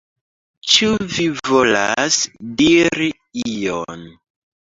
[0.75, 2.17] Ĉu vi volas
[2.61, 3.09] diri
[3.53, 4.09] ion?